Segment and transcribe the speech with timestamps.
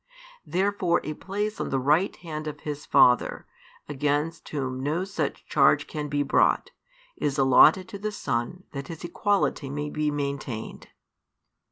[0.47, 3.45] Therefore a place on the right hand of His Father,
[3.87, 6.71] against Whom no such charge can be brought,
[7.17, 10.87] is allotted to the Son that His equality may be maintained.